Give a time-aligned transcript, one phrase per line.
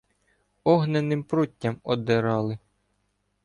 [0.63, 2.57] Огненним пруттям оддирали